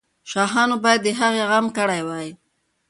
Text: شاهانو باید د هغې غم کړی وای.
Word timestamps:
شاهانو 0.31 0.75
باید 0.83 1.01
د 1.03 1.07
هغې 1.19 1.43
غم 1.49 1.65
کړی 1.77 2.01
وای. 2.07 2.29